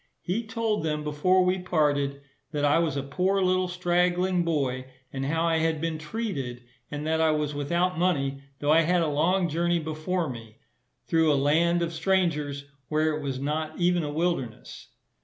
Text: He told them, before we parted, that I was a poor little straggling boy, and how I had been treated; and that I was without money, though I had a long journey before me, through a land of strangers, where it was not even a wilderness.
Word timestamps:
He 0.23 0.47
told 0.47 0.81
them, 0.83 1.03
before 1.03 1.45
we 1.45 1.59
parted, 1.59 2.21
that 2.53 2.65
I 2.65 2.79
was 2.79 2.97
a 2.97 3.03
poor 3.03 3.39
little 3.39 3.67
straggling 3.67 4.43
boy, 4.43 4.87
and 5.13 5.27
how 5.27 5.43
I 5.43 5.59
had 5.59 5.79
been 5.79 5.99
treated; 5.99 6.63
and 6.89 7.05
that 7.05 7.21
I 7.21 7.29
was 7.29 7.53
without 7.53 7.99
money, 7.99 8.41
though 8.57 8.71
I 8.71 8.81
had 8.81 9.03
a 9.03 9.07
long 9.07 9.47
journey 9.47 9.77
before 9.77 10.27
me, 10.27 10.57
through 11.05 11.31
a 11.31 11.35
land 11.37 11.83
of 11.83 11.93
strangers, 11.93 12.65
where 12.87 13.15
it 13.15 13.21
was 13.21 13.39
not 13.39 13.77
even 13.77 14.01
a 14.01 14.09
wilderness. 14.11 14.87